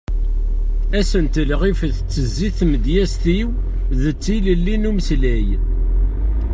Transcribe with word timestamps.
Asentel 0.99 1.49
iɣef 1.55 1.79
tettezzi 1.95 2.49
tmedyezt-iw 2.57 3.47
d 4.01 4.03
tilelli 4.23 4.75
n 4.77 4.89
umeslay. 4.89 5.47